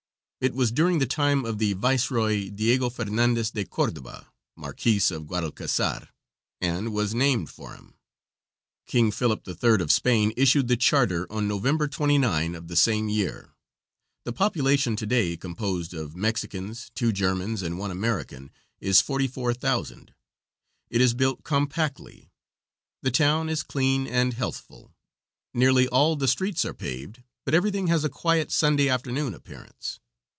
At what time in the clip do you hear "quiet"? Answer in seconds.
28.09-28.51